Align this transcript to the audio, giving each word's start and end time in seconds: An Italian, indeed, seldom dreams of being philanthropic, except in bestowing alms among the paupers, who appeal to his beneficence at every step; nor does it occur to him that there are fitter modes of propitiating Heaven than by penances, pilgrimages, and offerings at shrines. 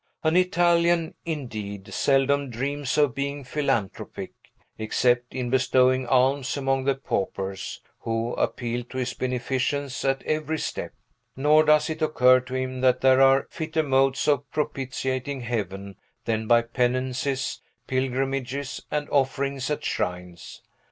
An 0.23 0.35
Italian, 0.35 1.13
indeed, 1.25 1.93
seldom 1.93 2.49
dreams 2.49 2.97
of 2.97 3.13
being 3.13 3.43
philanthropic, 3.43 4.31
except 4.79 5.35
in 5.35 5.51
bestowing 5.51 6.07
alms 6.07 6.57
among 6.57 6.85
the 6.85 6.95
paupers, 6.95 7.83
who 7.99 8.33
appeal 8.33 8.83
to 8.85 8.97
his 8.97 9.13
beneficence 9.13 10.03
at 10.03 10.23
every 10.23 10.57
step; 10.57 10.91
nor 11.35 11.63
does 11.63 11.87
it 11.87 12.01
occur 12.01 12.39
to 12.39 12.55
him 12.55 12.81
that 12.81 13.01
there 13.01 13.21
are 13.21 13.45
fitter 13.51 13.83
modes 13.83 14.27
of 14.27 14.49
propitiating 14.49 15.41
Heaven 15.41 15.97
than 16.25 16.47
by 16.47 16.63
penances, 16.63 17.61
pilgrimages, 17.85 18.81
and 18.89 19.07
offerings 19.11 19.69
at 19.69 19.85
shrines. 19.85 20.63